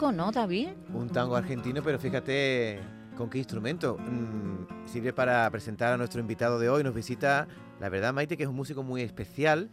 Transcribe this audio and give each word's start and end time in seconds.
¿No, 0.00 0.32
David? 0.32 0.68
Un 0.94 1.10
tango 1.10 1.36
argentino, 1.36 1.82
pero 1.82 1.98
fíjate 1.98 2.80
con 3.18 3.28
qué 3.28 3.36
instrumento. 3.36 3.98
Mm, 3.98 4.86
sirve 4.86 5.12
para 5.12 5.48
presentar 5.50 5.92
a 5.92 5.98
nuestro 5.98 6.22
invitado 6.22 6.58
de 6.58 6.70
hoy. 6.70 6.82
Nos 6.82 6.94
visita, 6.94 7.46
la 7.78 7.90
verdad, 7.90 8.14
Maite, 8.14 8.38
que 8.38 8.44
es 8.44 8.48
un 8.48 8.56
músico 8.56 8.82
muy 8.82 9.02
especial, 9.02 9.68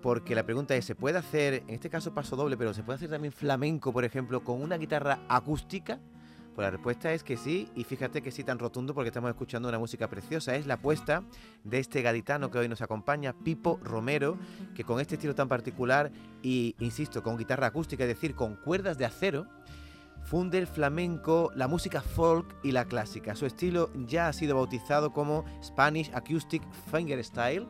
porque 0.00 0.36
la 0.36 0.44
pregunta 0.44 0.76
es, 0.76 0.84
¿se 0.84 0.94
puede 0.94 1.18
hacer, 1.18 1.64
en 1.66 1.70
este 1.70 1.90
caso 1.90 2.14
paso 2.14 2.36
doble, 2.36 2.56
pero 2.56 2.72
se 2.72 2.84
puede 2.84 2.98
hacer 2.98 3.10
también 3.10 3.32
flamenco, 3.32 3.92
por 3.92 4.04
ejemplo, 4.04 4.44
con 4.44 4.62
una 4.62 4.78
guitarra 4.78 5.18
acústica? 5.28 5.98
Pues 6.54 6.66
la 6.66 6.70
respuesta 6.70 7.12
es 7.12 7.24
que 7.24 7.38
sí, 7.38 7.70
y 7.74 7.84
fíjate 7.84 8.20
que 8.20 8.30
sí 8.30 8.44
tan 8.44 8.58
rotundo 8.58 8.92
porque 8.92 9.08
estamos 9.08 9.30
escuchando 9.30 9.70
una 9.70 9.78
música 9.78 10.08
preciosa. 10.08 10.54
Es 10.54 10.66
la 10.66 10.74
apuesta 10.74 11.24
de 11.64 11.78
este 11.78 12.02
gaditano 12.02 12.50
que 12.50 12.58
hoy 12.58 12.68
nos 12.68 12.82
acompaña, 12.82 13.32
Pipo 13.32 13.80
Romero, 13.82 14.36
que 14.74 14.84
con 14.84 15.00
este 15.00 15.14
estilo 15.14 15.34
tan 15.34 15.48
particular 15.48 16.12
y, 16.42 16.76
insisto, 16.78 17.22
con 17.22 17.38
guitarra 17.38 17.68
acústica, 17.68 18.04
es 18.04 18.08
decir, 18.08 18.34
con 18.34 18.56
cuerdas 18.56 18.98
de 18.98 19.06
acero, 19.06 19.46
funde 20.24 20.58
el 20.58 20.66
flamenco, 20.66 21.50
la 21.54 21.68
música 21.68 22.00
folk 22.00 22.54
y 22.62 22.72
la 22.72 22.84
clásica. 22.84 23.34
Su 23.34 23.46
estilo 23.46 23.90
ya 24.06 24.28
ha 24.28 24.32
sido 24.32 24.56
bautizado 24.56 25.12
como 25.12 25.44
Spanish 25.62 26.10
Acoustic 26.14 26.62
Fingerstyle 26.90 27.66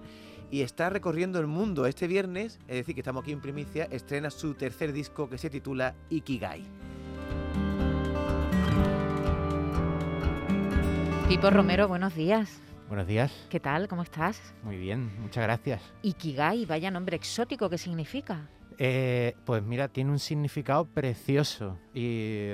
y 0.51 0.61
está 0.61 0.91
recorriendo 0.91 1.41
el 1.41 1.47
mundo. 1.47 1.87
Este 1.87 2.07
viernes, 2.07 2.61
es 2.69 2.77
decir, 2.77 2.95
que 2.95 3.01
estamos 3.01 3.23
aquí 3.23 3.33
en 3.33 3.41
primicia, 3.41 3.85
estrena 3.91 4.31
su 4.31 4.55
tercer 4.55 4.93
disco 4.93 5.29
que 5.29 5.39
se 5.39 5.51
titula 5.51 5.95
Ikigai. 6.11 6.63
Pipo 11.29 11.51
Romero, 11.51 11.89
buenos 11.89 12.15
días. 12.15 12.61
Buenos 12.89 13.07
días. 13.07 13.33
¿Qué 13.49 13.59
tal? 13.59 13.89
¿Cómo 13.89 14.03
estás? 14.03 14.53
Muy 14.63 14.77
bien, 14.77 15.11
muchas 15.23 15.43
gracias. 15.43 15.81
Ikigai, 16.03 16.67
vaya 16.67 16.91
nombre 16.91 17.17
exótico, 17.17 17.71
¿qué 17.71 17.79
significa? 17.79 18.51
Eh, 18.79 19.35
pues 19.45 19.63
mira, 19.63 19.89
tiene 19.89 20.11
un 20.11 20.19
significado 20.19 20.85
precioso 20.85 21.79
y, 21.95 22.51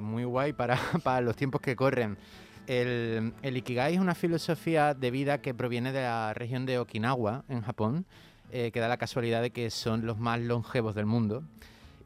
muy 0.00 0.24
guay 0.24 0.52
para, 0.54 0.78
los 1.20 1.36
tiempos 1.36 1.60
que 1.60 1.76
corren. 1.76 2.18
El, 2.66 3.34
Ikigai 3.42 3.94
es 3.94 4.00
una 4.00 4.14
filosofía 4.14 4.94
de 4.94 5.10
vida 5.10 5.40
que 5.42 5.54
proviene 5.54 5.92
de 5.92 6.02
la 6.02 6.32
región 6.34 6.64
de 6.64 6.78
Okinawa, 6.78 7.44
en 7.48 7.60
Japón, 7.60 8.06
eh, 8.50 8.70
que 8.72 8.80
da 8.80 8.88
la 8.88 8.96
casualidad 8.96 9.42
de 9.42 9.50
que 9.50 9.70
son 9.70 10.06
los 10.06 10.18
más 10.18 10.40
longevos 10.40 10.94
del 10.94 11.06
mundo. 11.06 11.44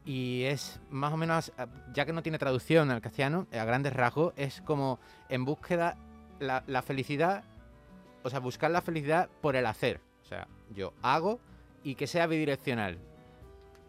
Y 0.05 0.43
es 0.43 0.79
más 0.89 1.13
o 1.13 1.17
menos, 1.17 1.51
ya 1.93 2.05
que 2.05 2.13
no 2.13 2.23
tiene 2.23 2.39
traducción 2.39 2.89
al 2.89 3.01
castellano, 3.01 3.47
a 3.53 3.63
grandes 3.63 3.93
rasgos, 3.93 4.33
es 4.37 4.61
como 4.61 4.99
en 5.29 5.45
búsqueda 5.45 5.97
la, 6.39 6.63
la 6.67 6.81
felicidad, 6.81 7.43
o 8.23 8.29
sea, 8.29 8.39
buscar 8.39 8.71
la 8.71 8.81
felicidad 8.81 9.29
por 9.41 9.55
el 9.55 9.65
hacer. 9.65 10.01
O 10.23 10.25
sea, 10.25 10.47
yo 10.73 10.93
hago 11.01 11.39
y 11.83 11.95
que 11.95 12.07
sea 12.07 12.27
bidireccional 12.27 12.97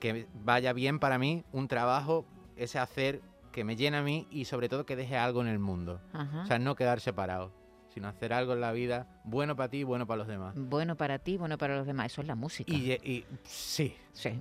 que 0.00 0.26
vaya 0.44 0.72
bien 0.72 0.98
para 0.98 1.18
mí 1.18 1.44
un 1.52 1.68
trabajo, 1.68 2.26
ese 2.56 2.78
hacer 2.78 3.20
que 3.52 3.64
me 3.64 3.76
llena 3.76 3.98
a 3.98 4.02
mí 4.02 4.26
y 4.30 4.46
sobre 4.46 4.68
todo 4.68 4.86
que 4.86 4.96
deje 4.96 5.16
algo 5.16 5.40
en 5.42 5.48
el 5.48 5.58
mundo. 5.58 6.00
Ajá. 6.12 6.42
O 6.42 6.46
sea, 6.46 6.58
no 6.58 6.74
quedar 6.74 7.00
separado, 7.00 7.52
sino 7.92 8.08
hacer 8.08 8.32
algo 8.32 8.54
en 8.54 8.60
la 8.60 8.72
vida 8.72 9.06
bueno 9.24 9.56
para 9.56 9.68
ti 9.68 9.78
y 9.78 9.84
bueno 9.84 10.06
para 10.06 10.18
los 10.18 10.28
demás. 10.28 10.54
Bueno 10.56 10.96
para 10.96 11.18
ti, 11.18 11.36
bueno 11.36 11.58
para 11.58 11.76
los 11.76 11.86
demás. 11.86 12.06
Eso 12.12 12.22
es 12.22 12.26
la 12.26 12.34
música. 12.34 12.72
Y, 12.72 12.92
y 12.92 13.26
sí. 13.44 13.94
Sí. 14.12 14.40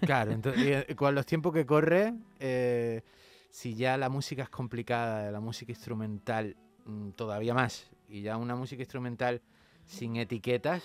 Claro, 0.00 0.32
entonces, 0.32 0.86
con 0.96 1.14
los 1.14 1.26
tiempos 1.26 1.52
que 1.54 1.64
corre, 1.64 2.14
eh, 2.38 3.02
si 3.50 3.74
ya 3.74 3.96
la 3.96 4.08
música 4.08 4.42
es 4.42 4.50
complicada, 4.50 5.30
la 5.30 5.40
música 5.40 5.72
instrumental 5.72 6.56
mmm, 6.84 7.10
todavía 7.10 7.54
más, 7.54 7.90
y 8.08 8.22
ya 8.22 8.36
una 8.36 8.56
música 8.56 8.82
instrumental 8.82 9.40
sin 9.86 10.16
etiquetas, 10.16 10.82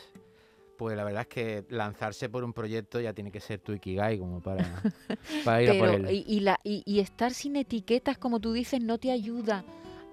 pues 0.80 0.96
la 0.96 1.04
verdad 1.04 1.24
es 1.24 1.28
que 1.28 1.66
lanzarse 1.68 2.30
por 2.30 2.46
un 2.46 2.54
proyecto 2.54 3.02
ya 3.02 3.12
tiene 3.14 3.34
que 3.34 3.42
ser 3.42 3.60
tu 3.60 3.74
ikigai 3.74 4.18
como 4.18 4.40
para, 4.40 4.64
para 5.44 5.62
ir 5.62 5.72
Pero, 5.72 5.84
a 5.84 5.88
por 5.88 6.08
él. 6.08 6.24
Y, 6.26 6.40
la, 6.40 6.58
y, 6.64 6.84
y, 6.86 7.02
estar 7.02 7.34
sin 7.34 7.58
etiquetas, 7.58 8.18
como 8.18 8.40
tú 8.40 8.54
dices, 8.54 8.82
no 8.82 8.98
te 8.98 9.12
ayuda 9.12 9.66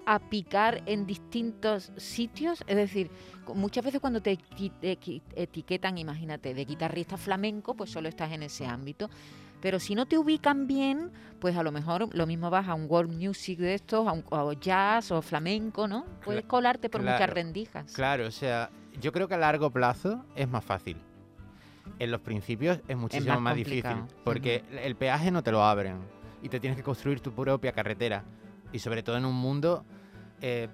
a 0.05 0.19
picar 0.19 0.83
en 0.85 1.05
distintos 1.05 1.93
sitios. 1.95 2.65
Es 2.67 2.75
decir, 2.75 3.09
muchas 3.55 3.85
veces 3.85 4.01
cuando 4.01 4.21
te 4.21 4.37
etiquetan, 5.35 5.97
imagínate, 5.97 6.53
de 6.53 6.65
guitarrista 6.65 7.15
flamenco, 7.15 7.73
pues 7.73 7.89
solo 7.89 8.09
estás 8.09 8.33
en 8.33 8.43
ese 8.43 8.65
ámbito. 8.65 9.09
Pero 9.61 9.79
si 9.79 9.95
no 9.95 10.05
te 10.05 10.17
ubican 10.17 10.67
bien, 10.67 11.11
pues 11.39 11.55
a 11.55 11.63
lo 11.63 11.71
mejor 11.71 12.13
lo 12.15 12.27
mismo 12.27 12.49
vas 12.49 12.67
a 12.67 12.73
un 12.73 12.85
world 12.89 13.11
music 13.11 13.59
de 13.59 13.73
estos, 13.73 14.07
a, 14.07 14.11
un, 14.11 14.23
a 14.31 14.53
jazz 14.59 15.11
o 15.11 15.21
flamenco, 15.21 15.87
¿no? 15.87 16.05
Puedes 16.23 16.45
colarte 16.45 16.89
por 16.89 17.01
claro, 17.01 17.17
muchas 17.17 17.33
rendijas. 17.33 17.93
Claro, 17.93 18.27
o 18.27 18.31
sea, 18.31 18.69
yo 18.99 19.11
creo 19.11 19.27
que 19.27 19.33
a 19.35 19.37
largo 19.37 19.71
plazo 19.71 20.25
es 20.35 20.47
más 20.47 20.63
fácil. 20.63 20.97
En 21.99 22.11
los 22.11 22.21
principios 22.21 22.79
es 22.87 22.97
muchísimo 22.97 23.31
es 23.31 23.35
más, 23.35 23.41
más 23.41 23.55
difícil, 23.55 24.03
porque 24.23 24.63
uh 24.69 24.73
-huh. 24.73 24.79
el 24.83 24.95
peaje 24.95 25.31
no 25.31 25.41
te 25.41 25.51
lo 25.51 25.63
abren 25.63 25.97
y 26.41 26.49
te 26.49 26.59
tienes 26.59 26.77
que 26.77 26.83
construir 26.83 27.19
tu 27.19 27.31
propia 27.31 27.71
carretera. 27.71 28.23
Y 28.71 28.79
sobre 28.79 29.01
todo 29.01 29.17
en 29.17 29.25
un 29.25 29.35
mundo, 29.35 29.85
eh, 30.41 30.67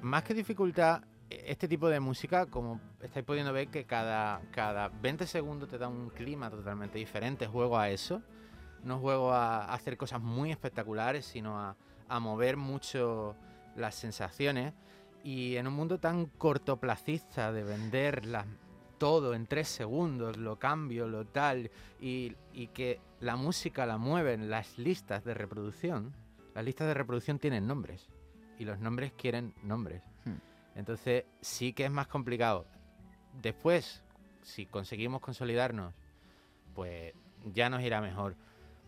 más 0.00 0.22
que 0.24 0.34
dificultad, 0.34 1.02
este 1.30 1.68
tipo 1.68 1.88
de 1.88 2.00
música, 2.00 2.46
como 2.46 2.80
estáis 3.02 3.24
pudiendo 3.24 3.52
ver, 3.52 3.68
que 3.68 3.84
cada, 3.84 4.40
cada 4.50 4.88
20 4.88 5.26
segundos 5.26 5.68
te 5.68 5.78
da 5.78 5.88
un 5.88 6.10
clima 6.10 6.50
totalmente 6.50 6.98
diferente. 6.98 7.46
Juego 7.46 7.78
a 7.78 7.90
eso. 7.90 8.22
No 8.84 8.98
juego 9.00 9.32
a, 9.32 9.72
hacer 9.72 9.96
cosas 9.96 10.20
muy 10.20 10.50
espectaculares, 10.50 11.26
sino 11.26 11.58
a, 11.58 11.76
a 12.08 12.20
mover 12.20 12.56
mucho 12.56 13.36
las 13.76 13.94
sensaciones. 13.94 14.72
Y 15.22 15.56
en 15.56 15.66
un 15.66 15.74
mundo 15.74 15.98
tan 15.98 16.26
cortoplacista 16.26 17.52
de 17.52 17.64
vender 17.64 18.22
todo 18.98 19.34
en 19.34 19.46
tres 19.46 19.68
segundos, 19.68 20.36
lo 20.36 20.58
cambio, 20.58 21.08
lo 21.08 21.26
tal, 21.26 21.70
y, 22.00 22.34
y, 22.52 22.68
que 22.68 23.00
la 23.20 23.36
música 23.36 23.86
la 23.86 23.98
mueven 23.98 24.50
las 24.50 24.78
listas 24.78 25.24
de 25.24 25.34
reproducción, 25.34 26.14
las 26.54 26.64
listas 26.64 26.88
de 26.88 26.94
reproducción 26.94 27.38
tienen 27.38 27.66
nombres, 27.66 28.08
y 28.58 28.64
los 28.64 28.78
nombres 28.80 29.12
quieren 29.12 29.54
nombres. 29.62 30.02
Entonces 30.78 31.24
sí 31.40 31.72
que 31.72 31.84
es 31.84 31.90
más 31.90 32.06
complicado. 32.06 32.64
Después, 33.42 34.04
si 34.42 34.64
conseguimos 34.64 35.20
consolidarnos, 35.20 35.92
pues 36.72 37.12
ya 37.44 37.68
nos 37.68 37.82
irá 37.82 38.00
mejor. 38.00 38.36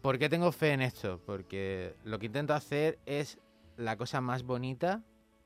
¿Por 0.01 0.17
qué 0.17 0.29
tengo 0.29 0.53
fe 0.53 0.71
en 0.73 0.83
esto? 0.83 1.21
Porque 1.27 1.97
lo 2.05 2.21
que 2.21 2.27
intento 2.27 2.55
hacer 2.55 3.01
es 3.07 3.41
la 3.77 3.97
cosa 3.97 4.21
más 4.21 4.45
bonita 4.45 5.03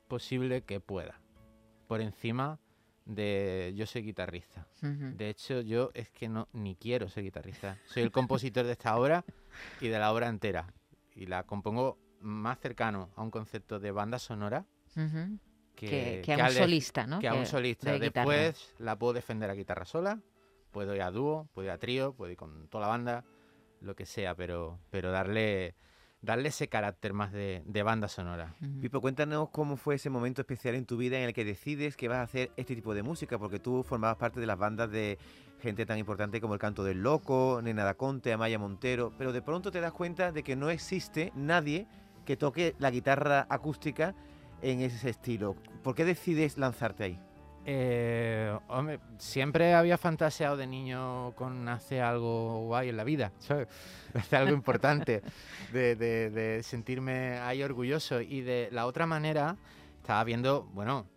posible 0.07 0.61
que 0.61 0.79
pueda. 0.79 1.19
Por 1.87 1.99
encima 1.99 2.59
de 3.05 3.73
yo 3.75 3.87
soy 3.87 4.03
guitarrista. 4.03 4.67
Uh 4.83 4.85
-huh. 4.85 5.15
De 5.15 5.29
hecho, 5.29 5.61
yo 5.61 5.89
es 5.95 6.11
que 6.11 6.29
no 6.29 6.47
ni 6.53 6.75
quiero 6.75 7.09
ser 7.09 7.23
guitarrista. 7.23 7.79
Soy 7.85 8.03
el 8.03 8.11
compositor 8.11 8.67
de 8.67 8.73
esta 8.73 8.95
obra 8.95 9.25
y 9.81 9.87
de 9.87 9.97
la 9.97 10.13
obra 10.13 10.29
entera. 10.29 10.71
Y 11.15 11.25
la 11.25 11.43
compongo 11.43 11.97
más 12.19 12.59
cercano 12.59 13.09
a 13.15 13.23
un 13.23 13.31
concepto 13.31 13.79
de 13.79 13.89
banda 13.91 14.19
sonora 14.19 14.67
uh 14.95 14.99
-huh. 14.99 15.39
Que, 15.75 15.87
que, 15.87 16.21
que, 16.23 16.33
a 16.33 16.45
un 16.45 16.51
solista, 16.51 17.07
¿no? 17.07 17.19
Que 17.19 17.27
a 17.27 17.33
un 17.33 17.45
solista. 17.45 17.91
De 17.91 17.99
Después 17.99 18.73
la 18.79 18.97
puedo 18.97 19.13
defender 19.13 19.49
a 19.49 19.53
guitarra 19.53 19.85
sola, 19.85 20.19
puedo 20.71 20.95
ir 20.95 21.01
a 21.01 21.11
dúo, 21.11 21.47
puedo 21.53 21.67
ir 21.67 21.71
a 21.71 21.77
trío, 21.77 22.13
puedo 22.13 22.31
ir 22.31 22.37
con 22.37 22.67
toda 22.69 22.83
la 22.83 22.87
banda, 22.89 23.25
lo 23.81 23.95
que 23.95 24.05
sea, 24.05 24.35
pero, 24.35 24.79
pero 24.89 25.11
darle 25.11 25.75
darle 26.25 26.49
ese 26.49 26.67
carácter 26.67 27.13
más 27.13 27.31
de, 27.31 27.61
de 27.65 27.83
banda 27.83 28.07
sonora. 28.07 28.55
Uh 28.59 28.65
-huh. 28.65 28.81
Pipo, 28.81 28.99
cuéntanos 28.99 29.49
cómo 29.49 29.77
fue 29.77 29.95
ese 29.95 30.09
momento 30.09 30.41
especial 30.41 30.75
en 30.75 30.85
tu 30.85 30.97
vida 30.97 31.17
en 31.17 31.25
el 31.25 31.33
que 31.33 31.45
decides 31.45 31.95
que 31.95 32.07
vas 32.07 32.17
a 32.17 32.23
hacer 32.23 32.51
este 32.57 32.75
tipo 32.75 32.93
de 32.93 33.03
música, 33.03 33.37
porque 33.37 33.59
tú 33.59 33.83
formabas 33.83 34.17
parte 34.17 34.39
de 34.39 34.47
las 34.47 34.57
bandas 34.57 34.89
de 34.89 35.17
gente 35.61 35.85
tan 35.85 35.97
importante 35.97 36.41
como 36.41 36.53
El 36.53 36.59
Canto 36.59 36.83
del 36.83 37.01
Loco, 37.01 37.61
Nena 37.63 37.83
da 37.83 37.93
Conte, 37.93 38.33
Amaya 38.33 38.59
Montero, 38.59 39.13
pero 39.17 39.31
de 39.31 39.41
pronto 39.41 39.71
te 39.71 39.79
das 39.79 39.93
cuenta 39.93 40.31
de 40.31 40.43
que 40.43 40.55
no 40.55 40.69
existe 40.69 41.31
nadie 41.35 41.87
que 42.25 42.35
toque 42.35 42.75
la 42.79 42.89
guitarra 42.89 43.45
acústica 43.49 44.15
en 44.71 44.81
ese 44.81 45.09
estilo. 45.09 45.55
¿Por 45.83 45.95
qué 45.95 46.05
decides 46.05 46.57
lanzarte 46.57 47.03
ahí? 47.03 47.19
Eh, 47.67 48.55
hombre, 48.67 48.99
siempre 49.17 49.73
había 49.73 49.97
fantaseado 49.97 50.57
de 50.57 50.67
niño 50.67 51.33
con 51.35 51.67
hacer 51.67 52.01
algo 52.01 52.65
guay 52.65 52.89
en 52.89 52.97
la 52.97 53.03
vida, 53.03 53.31
hacer 54.13 54.39
algo 54.39 54.53
importante, 54.53 55.21
de, 55.71 56.61
sentirme 56.63 57.37
ahí 57.39 57.61
orgulloso. 57.61 58.21
Y 58.21 58.41
de 58.41 58.69
la 58.71 58.87
otra 58.87 59.05
manera, 59.05 59.55
estaba 60.01 60.23
viendo, 60.23 60.63
bueno, 60.73 61.07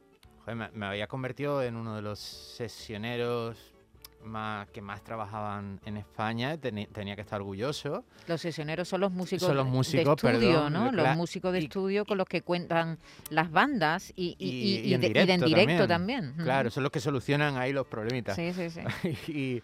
me, 0.47 0.87
había 0.87 1.07
convertido 1.07 1.63
en 1.63 1.77
uno 1.77 1.97
de 1.97 2.03
los 2.03 2.19
sesioneros 2.19 3.75
más, 4.23 4.69
que 4.71 4.81
más 4.83 5.03
trabajaban 5.03 5.81
en 5.85 5.97
España, 5.97 6.57
tenía 6.59 7.15
que 7.15 7.21
estar 7.23 7.41
orgulloso. 7.41 8.05
Los 8.27 8.41
sesioneros 8.41 8.89
son 8.89 9.01
los 9.01 9.13
músicos, 9.13 9.47
Son 9.47 9.57
los 9.57 9.65
de- 9.67 9.71
músicos, 9.73 10.05
de 10.23 10.29
estudio, 10.31 10.51
perdón, 10.51 10.73
¿no? 10.73 10.93
Los 10.93 11.17
músicos 11.17 11.53
de 11.53 11.61
y- 11.61 11.65
estudio 11.65 12.05
con 12.05 12.19
los 12.19 12.27
que 12.27 12.43
cuentan 12.43 12.99
las 13.31 13.51
bandas 13.51 14.13
y, 14.17 14.37
y, 14.39 14.93
en 14.95 15.01
de, 15.01 15.09
de 15.09 15.21
en 15.21 15.25
directo 15.25 15.45
directo 15.47 15.89
también. 15.89 16.35
Claro, 16.43 16.71
son 16.71 16.83
los 16.83 16.93
que 16.93 17.01
solucionan 17.01 17.57
ahí 17.57 17.73
los 17.73 17.87
problemitas. 17.87 18.37
Sí, 18.37 18.53
sí, 18.53 18.71
sí. 18.71 18.81
y, 19.33 19.63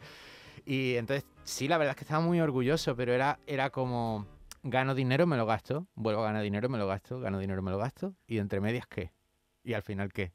y 0.65 0.95
entonces, 0.97 1.25
sí, 1.45 1.69
la 1.69 1.77
verdad 1.79 1.91
es 1.93 1.97
que 1.97 2.05
estaba 2.05 2.25
muy 2.25 2.41
orgulloso, 2.41 2.97
pero 2.97 3.13
era, 3.13 3.39
era 3.47 3.71
como, 3.71 4.27
gano 4.63 4.95
dinero, 4.95 5.27
me 5.27 5.37
lo 5.37 5.47
gasto, 5.47 5.87
vuelvo 5.95 6.23
a 6.23 6.27
ganar 6.27 6.43
dinero, 6.43 6.69
me 6.69 6.79
lo 6.79 6.87
gasto, 6.87 7.21
gano 7.21 7.39
dinero, 7.39 7.61
me 7.63 7.71
lo 7.71 7.79
gasto, 7.79 8.15
y 8.27 8.39
entre 8.39 8.61
medias, 8.61 8.87
¿qué? 8.87 9.13
Y 9.63 9.75
al 9.75 9.83
final, 9.83 10.13
¿qué? 10.13 10.33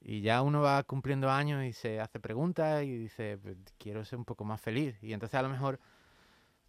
Y 0.00 0.20
ya 0.22 0.42
uno 0.42 0.60
va 0.62 0.82
cumpliendo 0.84 1.30
años 1.30 1.64
y 1.64 1.72
se 1.72 2.00
hace 2.00 2.20
preguntas 2.20 2.84
y 2.84 2.96
dice, 2.96 3.36
"Pues, 3.38 3.56
quiero 3.78 4.04
ser 4.04 4.18
un 4.18 4.24
poco 4.24 4.44
más 4.44 4.60
feliz. 4.60 4.96
Y 5.02 5.12
entonces 5.12 5.34
a 5.38 5.42
lo 5.42 5.48
mejor, 5.48 5.80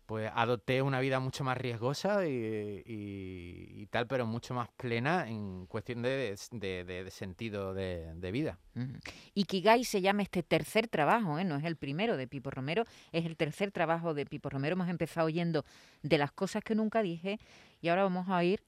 pues 0.08 0.32
adopté 0.34 0.82
una 0.82 1.00
vida 1.00 1.20
mucho 1.20 1.44
más 1.44 1.56
riesgosa 1.56 2.26
y, 2.28 2.32
y- 2.34 3.68
y 3.82 3.86
tal, 3.92 4.08
pero 4.08 4.26
mucho 4.26 4.56
más 4.56 4.68
plena 4.76 5.30
en 5.30 5.68
cuestión 5.68 6.02
de, 6.02 6.36
de- 6.52 6.84
de- 6.84 7.12
sentido 7.12 7.76
de, 7.76 8.32
vida. 8.32 8.58
Ujú. 8.76 8.94
Ikigai 9.36 9.84
se 9.84 10.02
llama 10.02 10.24
este 10.24 10.42
tercer 10.42 10.88
trabajo, 10.88 11.38
¿eh? 11.38 11.44
no 11.44 11.58
es 11.58 11.64
el 11.64 11.76
primero 11.76 12.18
de 12.18 12.28
Pipo 12.28 12.50
Romero, 12.50 12.86
es 13.12 13.26
el 13.28 13.38
tercer 13.38 13.72
trabajo 13.72 14.16
de 14.16 14.26
Pipo 14.26 14.50
Romero. 14.50 14.74
Hemos 14.74 14.90
empezado 14.90 15.28
oyendo 15.28 15.64
de 16.02 16.18
las 16.18 16.32
cosas 16.32 16.64
que 16.64 16.74
nunca 16.74 17.04
dije 17.04 17.38
y 17.80 17.90
ahora 17.90 18.02
vamos 18.04 18.28
a 18.30 18.38
oír 18.38 18.64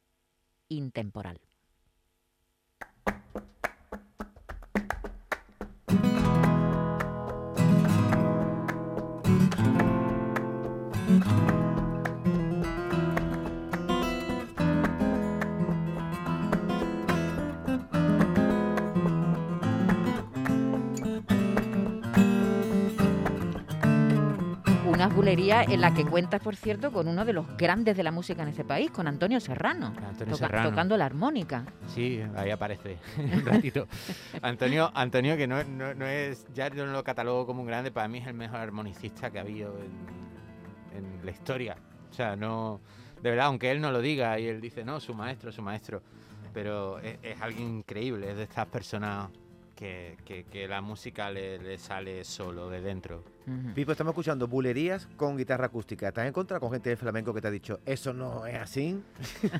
Intemporal. 0.69 1.41
Bulería 25.11 25.63
en 25.63 25.81
la 25.81 25.93
que 25.93 26.05
cuentas, 26.05 26.41
por 26.41 26.55
cierto, 26.55 26.91
con 26.91 27.07
uno 27.07 27.25
de 27.25 27.33
los 27.33 27.45
grandes 27.57 27.95
de 27.97 28.03
la 28.03 28.11
música 28.11 28.41
en 28.43 28.49
este 28.49 28.63
país, 28.63 28.91
con 28.91 29.07
Antonio 29.07 29.39
Serrano, 29.39 29.87
Antonio 29.87 30.35
toca- 30.35 30.47
Serrano. 30.47 30.69
tocando 30.69 30.97
la 30.97 31.05
armónica. 31.05 31.65
Sí, 31.87 32.21
ahí 32.35 32.49
aparece 32.51 32.97
un 33.17 33.45
ratito. 33.45 33.87
Antonio, 34.41 34.91
Antonio 34.93 35.37
que 35.37 35.47
no, 35.47 35.63
no, 35.63 35.93
no 35.93 36.05
es, 36.05 36.45
ya 36.53 36.69
no 36.69 36.85
lo 36.85 37.03
catalogo 37.03 37.45
como 37.45 37.61
un 37.61 37.67
grande, 37.67 37.91
para 37.91 38.07
mí 38.07 38.19
es 38.19 38.27
el 38.27 38.33
mejor 38.33 38.59
armonicista 38.59 39.29
que 39.31 39.37
ha 39.39 39.41
habido 39.41 39.75
en, 39.79 40.97
en 40.97 41.25
la 41.25 41.31
historia. 41.31 41.75
O 42.09 42.13
sea, 42.13 42.35
no, 42.35 42.79
de 43.21 43.29
verdad, 43.29 43.47
aunque 43.47 43.71
él 43.71 43.81
no 43.81 43.91
lo 43.91 44.01
diga 44.01 44.39
y 44.39 44.47
él 44.47 44.61
dice, 44.61 44.83
no, 44.83 44.99
su 44.99 45.13
maestro, 45.13 45.51
su 45.51 45.61
maestro, 45.61 46.01
pero 46.53 46.99
es, 46.99 47.17
es 47.23 47.41
alguien 47.41 47.77
increíble, 47.77 48.31
es 48.31 48.37
de 48.37 48.43
estas 48.43 48.65
personas 48.67 49.29
que, 49.81 50.15
que- 50.25 50.43
que 50.43 50.67
la 50.67 50.79
música 50.79 51.31
le, 51.31 51.57
le 51.57 51.79
sale 51.79 52.23
solo 52.23 52.69
de 52.69 52.81
dentro. 52.81 53.23
Ujú. 53.47 53.73
Pipo, 53.73 53.91
estamos 53.93 54.11
escuchando 54.11 54.47
bulerías 54.47 55.07
con 55.17 55.35
guitarra 55.35 55.65
acústica. 55.65 56.07
¿Estás 56.09 56.27
en 56.27 56.33
contra 56.33 56.59
con 56.59 56.71
gente 56.71 56.89
del 56.89 56.99
flamenco 56.99 57.33
que 57.33 57.41
te 57.41 57.47
ha 57.47 57.51
dicho 57.51 57.79
eso 57.83 58.13
no 58.13 58.45
es 58.45 58.57
así? 58.57 59.01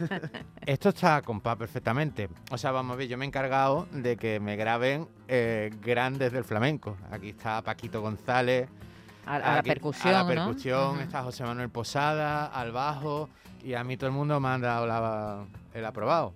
Esto 0.67 0.89
está 0.89 1.23
compás 1.23 1.57
perfectamente. 1.57 2.29
O 2.51 2.57
sea, 2.59 2.69
vamos 2.71 2.93
a 2.93 2.97
ver, 2.97 3.07
yo 3.07 3.17
me 3.17 3.25
he 3.25 3.27
encargado 3.29 3.87
de 3.91 4.15
que 4.15 4.39
me 4.39 4.55
graben 4.57 5.07
eh, 5.27 5.71
grandes 5.81 6.31
del 6.31 6.43
flamenco. 6.43 6.97
Aquí 7.09 7.29
está 7.29 7.63
Paquito 7.63 7.99
González. 8.01 8.69
A, 9.25 9.35
a 9.35 9.55
la 9.57 9.63
percusión, 9.63 10.13
A 10.15 10.23
la 10.23 10.27
percusión, 10.27 10.99
está 10.99 11.21
José 11.23 11.43
Manuel 11.43 11.69
Posada, 11.69 12.45
al 12.47 12.71
bajo. 12.71 13.29
Y 13.63 13.75
a 13.75 13.83
mí 13.83 13.95
todo 13.97 14.07
el 14.07 14.15
mundo 14.15 14.39
me 14.39 14.47
ha 14.49 14.57
dado 14.57 14.87
la- 14.87 15.43
el 15.73 15.85
aprobado. 15.85 16.33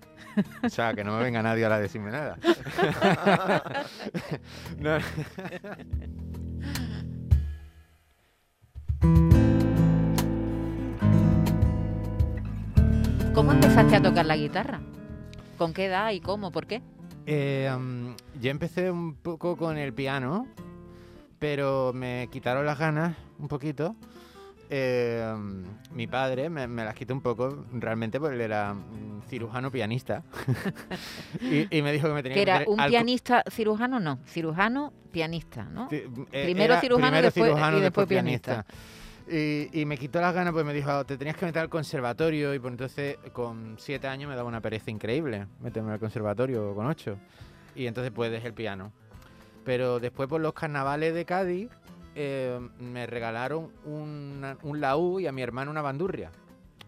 O 0.63 0.69
sea, 0.69 0.93
que 0.93 1.03
no 1.03 1.17
me 1.17 1.23
venga 1.23 1.41
nadie 1.41 1.63
ahora 1.63 1.75
a 1.77 1.79
decirme 1.79 2.11
nada. 2.11 2.37
No. 4.77 4.97
¿Cómo 13.33 13.51
empezaste 13.51 13.95
a 13.97 14.01
tocar 14.01 14.25
la 14.25 14.37
guitarra? 14.37 14.79
¿Con 15.57 15.73
qué 15.73 15.85
edad 15.85 16.11
y 16.11 16.21
cómo? 16.21 16.51
¿Por 16.51 16.67
qué? 16.67 16.81
Eh, 17.25 17.69
yo 18.41 18.51
empecé 18.51 18.91
un 18.91 19.15
poco 19.15 19.57
con 19.57 19.77
el 19.77 19.93
piano, 19.93 20.47
pero 21.45 21.91
me 21.93 22.27
quitaron 22.31 22.65
las 22.65 22.79
ganas 22.79 23.15
un 23.37 23.47
poquito. 23.47 23.95
Eh, 24.71 25.31
mm, 25.37 25.95
mi 25.95 26.07
padre 26.07 26.49
me, 26.49 26.65
me 26.65 26.83
las 26.83 26.95
quitó 26.95 27.13
un 27.13 27.21
poco, 27.21 27.65
realmente, 27.71 28.19
porque 28.19 28.33
él 28.33 28.41
era 28.41 28.75
cirujano 29.29 29.69
pianista. 29.69 30.23
y, 31.41 31.77
y 31.77 31.81
me 31.83 31.91
dijo 31.91 32.07
que 32.07 32.13
me 32.15 32.23
tenía 32.23 32.35
Que 32.35 32.41
era 32.41 32.63
un 32.65 32.79
al 32.79 32.89
pianista 32.89 33.43
cirujano, 33.51 33.99
no, 33.99 34.17
cirujano 34.25 34.91
pianista, 35.11 35.65
¿no? 35.65 35.87
Eh, 35.91 36.09
Primero 36.45 36.79
cirujano 36.79 37.07
y 37.07 37.11
primero 37.11 37.27
después- 37.27 37.45
cirujano, 37.51 37.77
y 37.77 37.81
después 37.81 38.07
pianista. 38.07 38.65
Y, 39.27 39.81
y 39.81 39.85
me 39.85 39.99
quitó 39.99 40.19
las 40.21 40.33
ganas, 40.33 40.51
pues 40.51 40.65
me 40.65 40.73
dijo, 40.73 41.05
te 41.05 41.15
tenías 41.15 41.37
que 41.37 41.45
meter 41.45 41.61
al 41.61 41.69
conservatorio. 41.69 42.55
Y 42.55 42.59
pues 42.59 42.71
entonces, 42.71 43.17
con 43.33 43.75
siete 43.77 44.07
años, 44.07 44.27
me 44.31 44.35
daba 44.35 44.47
una 44.49 44.61
pereza 44.61 44.89
increíble 44.89 45.45
meterme 45.61 45.93
al 45.93 45.99
conservatorio 45.99 46.73
con 46.73 46.87
ocho. 46.87 47.19
Y 47.75 47.85
entonces, 47.85 48.11
pues 48.11 48.31
dejé 48.31 48.47
el 48.47 48.53
piano. 48.55 48.91
Pero 49.65 49.99
después, 49.99 50.29
por 50.29 50.39
los 50.39 50.53
carnavales 50.53 51.13
de 51.13 51.25
Cádiz, 51.25 51.69
eh, 52.15 52.59
me 52.79 53.05
regalaron 53.07 53.71
una- 53.83 54.57
un 54.63 54.79
laúd 54.79 55.19
y 55.21 55.27
a 55.27 55.31
mi 55.31 55.41
hermano 55.41 55.71
una 55.71 55.81
bandurria. 55.81 56.31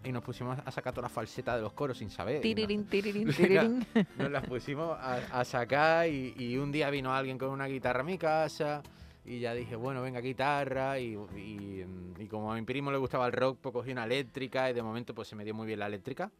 Y 0.04 0.12
nos 0.12 0.22
pusimos 0.22 0.56
a 0.64 0.70
sacar 0.70 0.92
todas 0.94 1.10
las 1.10 1.12
falsetas 1.12 1.56
de 1.56 1.62
los 1.62 1.72
coros 1.72 1.98
sin 1.98 2.08
saber. 2.08 2.36
y 2.36 2.38
nos- 2.38 2.42
Tirirín, 2.42 2.84
tirirín, 2.88 3.28
tirirín. 3.34 3.86
nos 4.16 4.30
las 4.30 4.46
pusimos 4.46 4.96
a, 4.98 5.16
a 5.40 5.44
sacar 5.44 6.08
y, 6.08 6.34
y 6.38 6.56
un 6.56 6.70
día 6.70 6.88
vino 6.88 7.12
alguien 7.12 7.36
con 7.36 7.50
una 7.50 7.66
guitarra 7.66 8.00
a 8.00 8.04
mi 8.04 8.16
casa 8.16 8.80
y 9.24 9.40
ya 9.40 9.52
dije, 9.54 9.74
bueno, 9.76 10.00
venga, 10.00 10.20
guitarra 10.20 10.98
y, 11.00 11.14
y- 11.36 11.84
y 12.18 12.26
como 12.28 12.52
a 12.52 12.54
mi 12.54 12.62
primo 12.62 12.90
le 12.92 12.96
gustaba 12.98 13.26
el 13.26 13.32
rock, 13.32 13.58
pues 13.60 13.72
cogí 13.72 13.90
una 13.90 14.04
eléctrica 14.04 14.70
y 14.70 14.72
de 14.72 14.82
momento 14.82 15.14
pues 15.14 15.26
se 15.28 15.34
me 15.36 15.44
dio 15.44 15.52
muy 15.52 15.66
bien 15.66 15.80
la 15.80 15.86
eléctrica 15.88 16.30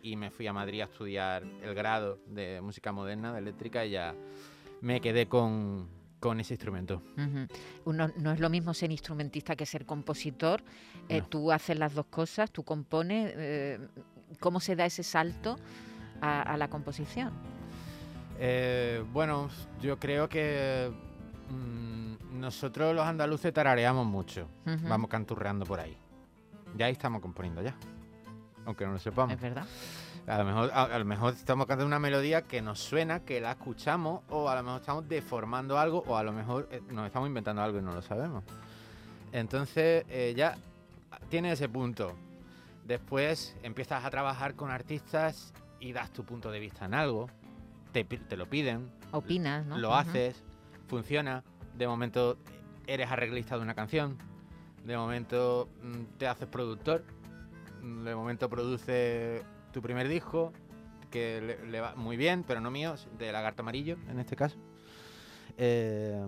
y 0.00 0.14
me 0.16 0.30
fui 0.30 0.46
a 0.46 0.52
Madrid 0.52 0.80
a 0.80 0.84
estudiar 0.84 1.42
el 1.62 1.74
grado 1.74 2.18
de 2.28 2.60
música 2.62 2.92
moderna 2.92 3.32
de 3.32 3.40
eléctrica 3.40 3.84
y 3.84 3.90
ya 3.90 4.14
me 4.80 5.00
quedé 5.00 5.26
con, 5.26 5.88
con 6.20 6.40
ese 6.40 6.54
instrumento. 6.54 7.02
Uno, 7.84 8.08
no 8.16 8.32
es 8.32 8.40
lo 8.40 8.48
mismo 8.50 8.74
ser 8.74 8.90
instrumentista 8.90 9.56
que 9.56 9.66
ser 9.66 9.84
compositor. 9.86 10.62
Eh, 11.08 11.20
No. 11.20 11.26
Tú 11.28 11.52
haces 11.52 11.78
las 11.78 11.94
dos 11.94 12.06
cosas, 12.06 12.50
tú 12.50 12.62
compones. 12.64 13.32
eh, 13.36 13.78
¿Cómo 14.40 14.60
se 14.60 14.76
da 14.76 14.84
ese 14.84 15.02
salto 15.02 15.56
a, 16.20 16.42
a 16.42 16.56
la 16.58 16.68
composición? 16.68 17.32
Eh, 18.38 19.02
bueno, 19.12 19.48
yo 19.80 19.98
creo 19.98 20.28
que 20.28 20.92
mm, 21.50 22.38
nosotros 22.40 22.94
los 22.94 23.04
andaluces 23.06 23.52
tarareamos 23.52 24.06
mucho. 24.06 24.48
Vamos 24.86 25.08
canturreando 25.10 25.64
por 25.64 25.80
ahí. 25.80 25.96
Ya 26.76 26.86
ahí 26.86 26.92
estamos 26.92 27.20
componiendo 27.22 27.62
ya. 27.62 27.74
Aunque 28.66 28.84
no 28.84 28.92
lo 28.92 28.98
sepamos. 28.98 29.34
Es 29.34 29.40
verdad. 29.40 29.64
A 30.28 30.38
lo, 30.38 30.44
mejor, 30.44 30.70
a, 30.74 30.82
a 30.84 30.98
lo 30.98 31.04
mejor 31.06 31.32
estamos 31.32 31.66
cantando 31.66 31.86
una 31.86 31.98
melodía 31.98 32.42
que 32.42 32.60
nos 32.60 32.80
suena, 32.80 33.20
que 33.20 33.40
la 33.40 33.52
escuchamos, 33.52 34.22
o 34.28 34.48
a 34.50 34.56
lo 34.56 34.62
mejor 34.62 34.80
estamos 34.80 35.08
deformando 35.08 35.78
algo, 35.78 36.04
o 36.06 36.16
a 36.18 36.22
lo 36.22 36.32
mejor 36.32 36.68
eh, 36.70 36.82
nos 36.90 37.06
estamos 37.06 37.28
inventando 37.28 37.62
algo 37.62 37.78
y 37.78 37.82
no 37.82 37.94
lo 37.94 38.02
sabemos. 38.02 38.44
Entonces, 39.32 40.04
eh, 40.08 40.34
ya 40.36 40.56
tiene 41.30 41.52
ese 41.52 41.68
punto. 41.68 42.14
Después 42.84 43.56
empiezas 43.62 44.04
a 44.04 44.10
trabajar 44.10 44.54
con 44.54 44.70
artistas 44.70 45.54
y 45.80 45.92
das 45.92 46.10
tu 46.10 46.24
punto 46.24 46.50
de 46.50 46.60
vista 46.60 46.84
en 46.84 46.94
algo. 46.94 47.30
Te, 47.92 48.04
te 48.04 48.36
lo 48.36 48.50
piden, 48.50 48.90
Opinas, 49.12 49.64
¿no? 49.64 49.78
lo 49.78 49.94
haces, 49.94 50.44
funciona. 50.88 51.42
De 51.74 51.86
momento 51.86 52.36
eres 52.86 53.10
arreglista 53.10 53.56
de 53.56 53.62
una 53.62 53.74
canción. 53.74 54.18
De 54.84 54.94
momento 54.96 55.70
mm, 55.82 56.18
te 56.18 56.26
haces 56.26 56.48
productor. 56.48 57.02
De 57.80 58.14
momento 58.14 58.50
produces 58.50 59.42
tu 59.78 59.82
primer 59.82 60.08
disco, 60.08 60.52
que 61.08 61.56
le, 61.70 61.80
va 61.80 61.94
muy 61.94 62.16
bien, 62.16 62.42
pero 62.44 62.60
no 62.60 62.68
mío, 62.68 62.96
de 63.16 63.30
Lagarto 63.30 63.62
Amarillo 63.62 63.96
en 64.10 64.18
este 64.18 64.34
caso. 64.34 64.58
Eh, 65.56 66.20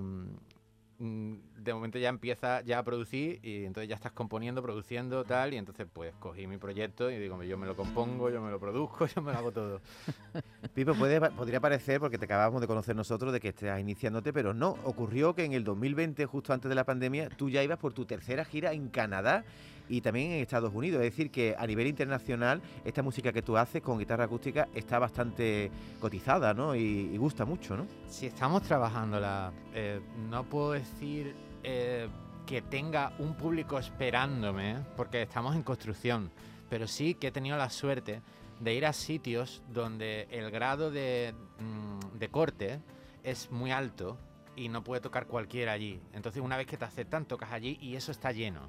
mm, 0.99 1.35
de 1.57 1.75
momento 1.75 1.99
ya 1.99 2.11
empieza 2.11 2.61
ya 2.61 2.79
a 2.79 2.85
producir 2.85 3.41
y 3.43 3.65
entonces 3.65 3.89
ya 3.89 3.97
estás 3.97 4.13
componiendo, 4.13 4.63
produciendo, 4.63 5.25
tal, 5.25 5.53
y 5.53 5.57
entonces 5.57 5.89
pues 5.93 6.15
cogí 6.21 6.47
mi 6.47 6.59
proyecto 6.59 7.11
y 7.11 7.19
digo, 7.19 7.43
yo 7.43 7.59
me 7.59 7.67
lo 7.67 7.75
compongo, 7.75 8.31
yo 8.31 8.41
me 8.41 8.53
lo 8.53 8.61
produzco, 8.61 9.07
yo 9.17 9.21
me 9.21 9.33
lo 9.33 9.39
hago 9.39 9.51
todo. 9.51 9.81
Pipo, 10.75 10.95
puede, 10.95 11.21
podría 11.33 11.59
parecer, 11.59 11.99
porque 11.99 12.19
te 12.19 12.27
acabamos 12.27 12.61
de 12.61 12.69
conocer 12.69 12.95
nosotros, 12.95 13.33
de 13.33 13.41
que 13.41 13.49
estás 13.49 13.81
iniciándote, 13.81 14.33
pero 14.33 14.55
no. 14.55 14.77
Ocurrió 14.85 15.35
que 15.35 15.45
en 15.45 15.55
el 15.55 15.65
2020, 15.65 16.25
justo 16.27 16.53
antes 16.53 16.69
de 16.69 16.77
la 16.77 16.85
pandemia, 16.85 17.31
tú 17.31 17.51
ya 17.51 17.65
ibas 17.65 17.79
por 17.79 17.95
tu 17.95 18.05
tercera 18.05 18.45
gira 18.45 18.73
en 18.73 18.91
Canadá. 18.91 19.45
Y 19.91 20.01
también 20.01 20.31
en 20.31 20.41
Estados 20.41 20.73
Unidos. 20.73 21.03
Es 21.03 21.11
decir, 21.11 21.31
que 21.31 21.55
a 21.59 21.67
nivel 21.67 21.89
internacional 21.89 22.63
esta 22.85 23.03
música 23.03 23.33
que 23.33 23.43
tú 23.43 23.57
haces 23.57 23.83
con 23.83 23.99
guitarra 23.99 24.25
acústica 24.25 24.69
está 24.75 24.99
bastante 24.99 25.71
cotizada 26.01 26.55
¿no? 26.55 26.75
y, 26.75 27.17
gusta 27.19 27.45
mucho. 27.45 27.77
¿no? 27.77 27.87
Sí, 28.09 28.27
estamos 28.27 28.63
trabajándola. 28.63 29.53
Eh, 29.75 30.01
no 30.31 30.45
puedo 30.45 30.73
decir 30.73 31.35
eh, 31.65 32.09
que 32.47 32.63
tenga 32.63 33.13
un 33.19 33.35
público 33.35 33.79
esperándome, 33.79 34.77
porque 34.97 35.23
estamos 35.23 35.57
en 35.57 35.63
construcción, 35.63 36.31
pero 36.71 36.87
sí 36.87 37.15
que 37.15 37.27
he 37.27 37.33
tenido 37.33 37.57
la 37.57 37.69
suerte 37.69 38.23
de 38.61 38.75
ir 38.75 38.87
a 38.87 38.93
sitios 38.93 39.63
donde 39.73 40.29
el 40.31 40.51
grado 40.51 40.91
de, 40.91 41.35
mm, 41.59 42.19
de 42.19 42.29
corte 42.29 42.81
es 43.25 43.51
muy 43.51 43.71
alto 43.71 44.17
y 44.57 44.69
no 44.69 44.85
puede 44.85 45.01
tocar 45.01 45.27
cualquiera 45.27 45.73
allí. 45.73 46.01
Entonces 46.13 46.43
una 46.43 46.57
vez 46.57 46.67
que 46.67 46.77
te 46.77 46.85
aceptan, 46.85 47.25
tocas 47.25 47.53
allí 47.53 47.79
y 47.81 47.97
eso 47.97 48.13
está 48.13 48.33
lleno. 48.33 48.61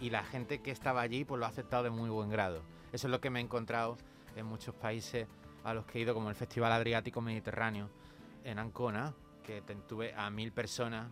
Y 0.00 0.10
la 0.10 0.24
gente 0.24 0.60
que 0.60 0.70
estaba 0.70 1.00
allí 1.00 1.24
pues 1.24 1.38
lo 1.38 1.46
ha 1.46 1.48
aceptado 1.48 1.82
de 1.84 1.90
muy 1.90 2.10
buen 2.10 2.30
grado. 2.30 2.62
Eso 2.92 3.06
es 3.06 3.10
lo 3.10 3.20
que 3.20 3.30
me 3.30 3.40
he 3.40 3.42
encontrado 3.42 3.96
en 4.36 4.46
muchos 4.46 4.74
países 4.74 5.26
a 5.64 5.74
los 5.74 5.84
que 5.86 5.98
he 5.98 6.02
ido, 6.02 6.14
como 6.14 6.30
el 6.30 6.36
Festival 6.36 6.72
Adriático 6.72 7.20
Mediterráneo 7.20 7.90
en 8.44 8.58
Ancona, 8.58 9.14
que 9.42 9.62
tuve 9.86 10.14
a 10.14 10.30
mil 10.30 10.52
personas, 10.52 11.10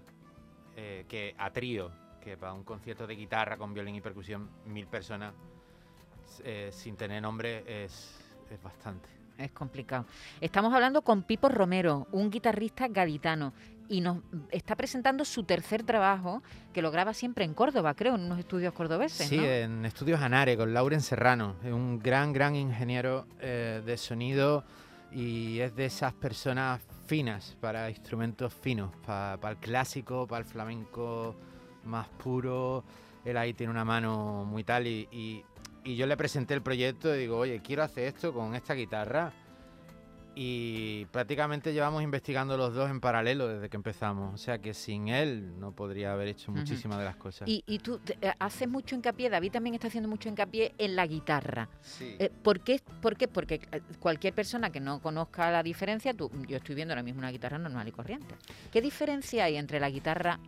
eh, 0.76 1.04
que 1.08 1.34
a 1.38 1.50
trío, 1.50 1.90
que 2.20 2.36
para 2.36 2.52
un 2.52 2.64
concierto 2.64 3.06
de 3.06 3.16
guitarra 3.16 3.56
con 3.56 3.74
violín 3.74 3.96
y 3.96 4.00
percusión, 4.00 4.50
mil 4.66 4.86
personas 4.86 5.34
eh, 6.44 6.70
sin 6.72 6.96
tener 6.96 7.22
nombre 7.22 7.84
es, 7.84 8.18
es 8.50 8.62
bastante. 8.62 9.08
Es 9.38 9.52
complicado. 9.52 10.06
Estamos 10.40 10.72
hablando 10.72 11.02
con 11.02 11.22
Pipo 11.22 11.48
Romero, 11.48 12.06
un 12.12 12.30
guitarrista 12.30 12.88
gaditano, 12.88 13.52
y 13.88 14.00
nos 14.00 14.18
está 14.50 14.76
presentando 14.76 15.24
su 15.24 15.44
tercer 15.44 15.82
trabajo, 15.82 16.42
que 16.72 16.82
lo 16.82 16.90
graba 16.90 17.14
siempre 17.14 17.44
en 17.44 17.54
Córdoba, 17.54 17.94
creo, 17.94 18.14
en 18.14 18.22
unos 18.22 18.38
estudios 18.38 18.72
cordobeses. 18.72 19.28
Sí, 19.28 19.38
en 19.38 19.84
Estudios 19.84 20.20
Anare, 20.20 20.56
con 20.56 20.72
Lauren 20.74 21.00
Serrano. 21.00 21.56
Es 21.64 21.72
un 21.72 21.98
gran, 21.98 22.32
gran 22.32 22.56
ingeniero 22.56 23.26
eh, 23.40 23.82
de 23.84 23.96
sonido 23.96 24.64
y 25.12 25.60
es 25.60 25.74
de 25.76 25.86
esas 25.86 26.12
personas 26.12 26.80
finas 27.06 27.56
para 27.60 27.88
instrumentos 27.90 28.52
finos, 28.52 28.92
para 29.06 29.50
el 29.50 29.56
clásico, 29.58 30.26
para 30.26 30.44
el 30.44 30.50
flamenco 30.50 31.36
más 31.84 32.08
puro. 32.08 32.84
Él 33.24 33.36
ahí 33.36 33.54
tiene 33.54 33.70
una 33.70 33.84
mano 33.84 34.44
muy 34.44 34.64
tal 34.64 34.86
y 34.86 35.44
y 35.86 35.94
yo 35.94 36.06
le 36.06 36.16
presenté 36.16 36.52
el 36.52 36.62
proyecto 36.62 37.14
y 37.14 37.18
digo, 37.20 37.38
oye, 37.38 37.60
quiero 37.62 37.84
hacer 37.84 38.08
esto 38.08 38.34
con 38.34 38.56
esta 38.56 38.74
guitarra. 38.74 39.32
Y 40.38 41.06
prácticamente 41.06 41.72
llevamos 41.72 42.02
investigando 42.02 42.58
los 42.58 42.74
dos 42.74 42.90
en 42.90 43.00
paralelo 43.00 43.48
desde 43.48 43.70
que 43.70 43.76
empezamos. 43.78 44.34
O 44.34 44.36
sea 44.36 44.58
que 44.58 44.74
sin 44.74 45.08
él 45.08 45.58
no 45.58 45.72
podría 45.72 46.12
haber 46.12 46.28
hecho 46.28 46.52
muchísimas 46.52 46.98
de 46.98 47.04
las 47.06 47.16
cosas. 47.16 47.48
Y, 47.48 47.62
tú 47.78 47.98
eh, 48.20 48.32
haces 48.38 48.68
mucho 48.68 48.94
hincapié, 48.94 49.30
David 49.30 49.52
también 49.52 49.74
está 49.74 49.88
haciendo 49.88 50.10
mucho 50.10 50.28
hincapié 50.28 50.74
en 50.76 50.94
la 50.94 51.06
guitarra. 51.06 51.70
Sí. 51.80 52.16
Eh, 52.18 52.30
¿por, 52.42 52.60
qué, 52.60 52.82
¿Por 53.00 53.16
qué? 53.16 53.28
Porque 53.28 53.62
eh, 53.72 53.80
cualquier 53.98 54.34
persona 54.34 54.68
que 54.68 54.78
no 54.78 55.00
conozca 55.00 55.50
la 55.50 55.62
diferencia, 55.62 56.12
tú, 56.12 56.30
yo 56.46 56.58
estoy 56.58 56.74
viendo 56.74 56.92
ahora 56.92 57.02
mismo 57.02 57.20
una 57.20 57.30
guitarra 57.30 57.56
normal 57.56 57.88
y 57.88 57.92
corriente. 57.92 58.34
¿Qué 58.70 58.82
diferencia 58.82 59.44
hay 59.44 59.56
entre 59.56 59.80
la 59.80 59.88
guitarra 59.88 60.38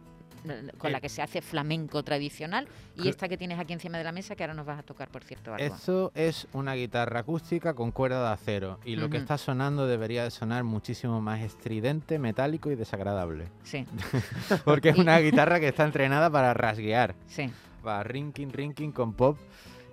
con 0.78 0.92
la 0.92 1.00
que 1.00 1.08
se 1.08 1.22
hace 1.22 1.42
flamenco 1.42 2.02
tradicional 2.02 2.68
y 2.96 3.08
esta 3.08 3.28
que 3.28 3.36
tienes 3.36 3.58
aquí 3.58 3.72
encima 3.72 3.98
de 3.98 4.04
la 4.04 4.12
mesa 4.12 4.36
que 4.36 4.42
ahora 4.42 4.54
nos 4.54 4.66
vas 4.66 4.78
a 4.78 4.82
tocar, 4.82 5.08
por 5.08 5.24
cierto. 5.24 5.56
Eso 5.56 6.12
es 6.14 6.46
una 6.52 6.74
guitarra 6.74 7.20
acústica 7.20 7.74
con 7.74 7.92
cuerda 7.92 8.28
de 8.28 8.34
acero 8.34 8.78
y 8.84 8.96
lo 8.96 9.08
que 9.08 9.16
está 9.18 9.38
sonando 9.38 9.86
debería 9.86 10.24
de 10.24 10.30
sonar 10.30 10.64
muchísimo 10.64 11.20
más 11.20 11.40
estridente, 11.40 12.18
metálico 12.18 12.70
y 12.70 12.74
desagradable. 12.74 13.48
Sí. 13.62 13.86
Porque 14.64 14.90
es 14.90 14.98
una 14.98 15.18
guitarra 15.20 15.60
que 15.60 15.68
está 15.68 15.84
entrenada 15.84 16.30
para 16.30 16.54
rasguear. 16.54 17.14
Sí. 17.26 17.50
Para 17.82 18.02
rinking, 18.02 18.52
rinking 18.52 18.92
con 18.92 19.12
pop 19.12 19.38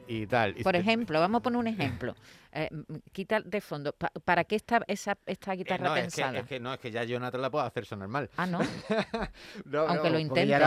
y 0.08 0.28
tal. 0.28 0.56
Por 0.56 0.76
ejemplo, 0.76 1.20
vamos 1.20 1.40
a 1.40 1.44
poner 1.44 1.60
un 1.60 1.68
ejemplo. 1.68 2.16
Eh, 2.58 2.70
quita 3.12 3.42
de 3.42 3.60
fondo. 3.60 3.94
¿Para 4.24 4.46
qué 4.46 4.56
está 4.56 4.82
esa, 4.88 5.18
esta 5.26 5.54
eh, 5.54 5.58
guitarra 5.58 5.94
pensada? 5.94 6.40
Es 6.40 6.46
que, 6.46 6.58
no, 6.58 6.74
es 6.74 6.80
que 6.80 6.90
ya 6.90 7.04
Jonathan 7.04 7.42
la 7.42 7.52
puedo 7.52 7.66
hacer 7.66 7.86
sonar 7.86 8.08
mal. 8.08 8.30
Ah, 8.38 8.48
¿no? 8.48 8.60
Aunque 9.90 10.10
lo 10.10 10.18
intente. 10.18 10.58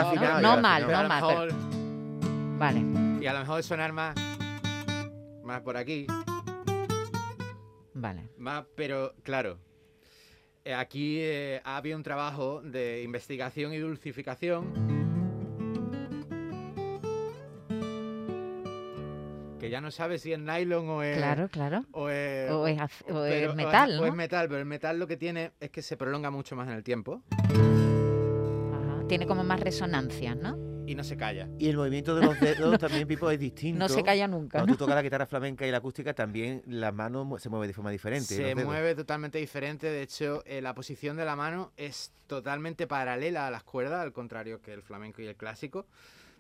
No, 0.43 0.61
mal, 0.61 0.87
no 0.87 1.09
mal. 1.09 1.49
Vale. 2.59 3.23
Y 3.23 3.27
a 3.27 3.33
lo 3.33 3.39
mejor 3.41 3.63
sonar 3.63 3.93
más, 3.93 4.15
más 5.43 5.63
por 5.63 5.79
aquí. 5.79 6.07
Vale. 7.95 8.29
Más, 8.37 8.67
pero 8.77 9.15
claro, 9.23 9.59
eh, 10.67 10.75
aquí 10.75 11.23
ha 11.65 11.79
habido 11.79 11.97
un 11.97 12.03
trabajo 12.03 12.61
de 12.61 13.03
investigación 13.03 13.73
y 13.73 13.79
dulcificación 13.79 14.98
ya 19.69 19.81
no 19.81 19.91
sabes 19.91 20.23
si 20.23 20.33
es 20.33 20.39
nylon 20.39 20.89
o 20.89 21.03
es. 21.03 21.17
Claro, 21.17 21.49
claro. 21.49 21.85
O 21.93 22.09
es, 22.09 22.49
metal. 23.55 23.97
¿no? 23.97 24.03
O 24.03 24.07
es 24.07 24.15
metal, 24.15 24.49
pero 24.49 24.61
el 24.61 24.67
metal 24.67 24.99
lo 24.99 25.07
que 25.07 25.17
tiene 25.17 25.53
es 25.61 25.71
que 25.71 25.83
se 25.83 25.97
prolonga 25.97 26.31
mucho 26.31 26.57
más 26.57 26.69
en 26.69 26.75
el 26.75 26.83
tiempo. 26.83 27.23
Ajá. 27.33 29.07
Tiene 29.09 29.27
como 29.27 29.45
más 29.45 29.61
resonancia, 29.61 30.35
¿no? 30.35 30.57
Y 30.87 30.95
no 30.95 31.05
se 31.05 31.19
calla. 31.19 31.49
Y 31.59 31.69
el 31.69 31.77
movimiento 31.77 32.17
de 32.17 32.25
los 32.25 32.41
dedos 32.41 32.79
también, 32.81 33.07
Pipo, 33.07 33.31
es 33.31 33.39
distinto. 33.39 33.79
No 33.79 33.89
se 33.91 34.03
calla 34.03 34.27
nunca. 34.27 34.59
Cuando 34.59 34.73
tú 34.73 34.79
tocas 34.79 34.95
la 34.95 35.03
guitarra 35.03 35.27
flamenca 35.27 35.67
y 35.67 35.71
la 35.71 35.79
acústica, 35.79 36.15
también 36.15 36.63
la 36.67 36.93
mano 36.93 37.37
se 37.39 37.51
mueve 37.51 37.67
de 37.67 37.75
forma 37.75 37.91
diferente. 37.91 38.35
Se 38.35 38.55
mueve 38.55 38.95
totalmente 38.95 39.37
diferente. 39.37 39.89
De 39.89 40.01
hecho, 40.01 40.43
eh, 40.47 40.63
la 40.63 40.75
posición 40.75 41.19
de 41.19 41.27
la 41.27 41.37
mano 41.37 41.73
es 41.77 42.13
totalmente 42.27 42.87
paralela 42.87 43.47
a 43.47 43.51
las 43.51 43.65
cuerdas, 43.65 44.01
al 44.01 44.15
contrario 44.15 44.63
que 44.63 44.73
el 44.73 44.83
flamenco 44.83 45.21
y 45.21 45.27
el 45.27 45.37
clásico 45.37 45.87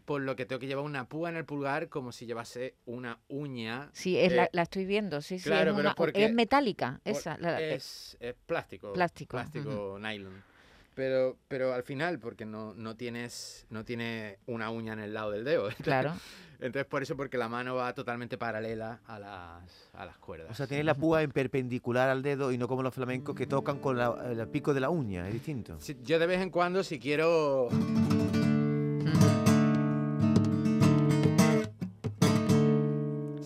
por 0.09 0.23
lo 0.23 0.37
que 0.37 0.47
tengo 0.47 0.59
que 0.59 0.67
llevar 0.67 0.87
una 0.87 1.07
púa 1.07 1.29
en 1.29 1.37
el 1.37 1.45
pulgar 1.45 1.91
como 1.91 2.13
si 2.13 2.25
llevase 2.25 2.77
una 2.87 3.19
uña. 3.29 3.91
Sí, 3.93 4.19
es 4.19 4.33
la, 4.33 4.45
eh, 4.45 4.51
estoy 4.55 4.87
viendo, 4.87 5.21
sí, 5.21 5.39
sí. 5.39 5.51
es, 5.53 6.15
es, 6.15 6.33
metálica, 6.33 6.99
esa. 7.05 7.35
es, 7.61 8.17
es, 8.19 8.35
plástico. 8.47 8.95
Plástico. 8.95 9.33
Plástico 9.33 9.99
nylon. 10.01 10.43
Pero, 10.95 11.37
pero 11.47 11.75
al 11.75 11.83
final, 11.83 12.19
porque 12.21 12.47
no, 12.47 12.73
no 12.73 12.97
tienes 12.97 13.67
no 13.69 13.85
tiene 13.85 14.39
una 14.47 14.71
uña 14.71 14.95
en 14.95 15.01
el 15.01 15.13
lado 15.13 15.31
del 15.31 15.45
dedo. 15.45 15.69
Claro. 15.83 16.15
Entonces, 16.55 16.87
por 16.87 17.03
eso, 17.03 17.15
porque 17.15 17.37
la 17.37 17.51
mano 17.51 17.75
va 17.75 17.93
totalmente 17.93 18.39
paralela 18.39 19.01
a 19.07 19.19
las, 19.19 19.91
a 19.93 20.07
las 20.07 20.17
cuerdas. 20.17 20.51
O 20.51 20.55
sea, 20.55 20.67
tiene 20.67 20.85
la 20.85 20.95
púa 20.97 21.23
en 21.23 21.33
perpendicular 21.33 22.09
al 22.09 22.23
dedo 22.23 22.51
y 22.51 22.57
no 22.57 22.67
como 22.67 22.83
los 22.83 22.95
flamencos 22.95 23.37
que 23.37 23.47
tocan 23.47 23.79
con 23.79 24.01
el 24.01 24.49
pico 24.49 24.73
de 24.73 24.81
la 24.81 24.89
uña, 24.89 25.29
es 25.29 25.35
distinto. 25.35 25.79
yo 26.03 26.19
de 26.19 26.27
vez 26.27 26.41
en 26.41 26.49
cuando, 26.49 26.83
si 26.83 26.99
quiero 26.99 27.69